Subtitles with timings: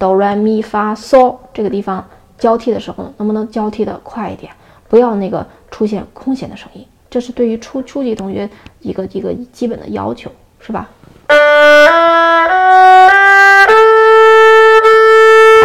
[0.00, 2.02] 哆来咪发嗦这个地方
[2.38, 4.50] 交替的时候，能不能交替的快一点？
[4.88, 8.48] 不要那个出现空弦的声音，这是对于初初级同学
[8.80, 10.88] 一个一个基本的要求，是吧？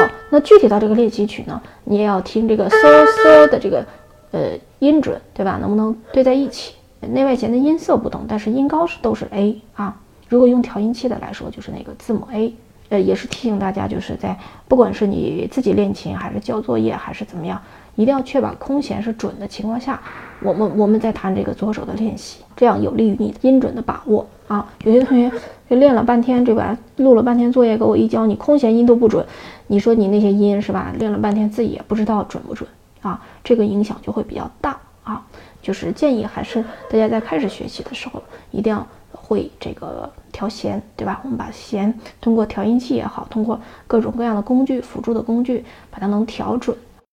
[0.00, 3.86] 好，那具体到这个练习曲呢，你也要听这个嗦嗦的这个
[4.32, 5.58] 呃音准，对吧？
[5.60, 6.74] 能不能对在一起？
[7.02, 9.94] 内外弦的音色不同，但是音高是都是 A 啊。
[10.28, 12.52] 如果用调音器的来说，就是那个字母 A。
[12.90, 14.38] 呃，也是提醒大家，就是在
[14.68, 17.60] 不管是你自己练琴，还是交作业，还是怎么样，
[17.96, 20.00] 一定要确保空弦是准的情况下，
[20.42, 24.70] 我们我们在弹这个左手的练习，这样有利于你音准的把握啊。
[24.84, 25.32] 有些同学
[25.68, 26.76] 就练了半天，对吧？
[26.96, 29.26] 录了半天作业给我一交，你空弦音都不准，
[29.66, 30.92] 你说你那些音是吧？
[30.98, 32.68] 练了半天自己也不知道准不准
[33.00, 35.26] 啊，这个影响就会比较大啊。
[35.62, 38.86] 就是建议还是大家在开始学习的时候，一定要。
[39.26, 40.12] 会这个
[40.44, 41.20] 调弦，对吧？
[41.24, 46.76] 我们把弦通过调音器也好，通过各种各样的工具辅助的工具，把它能调准。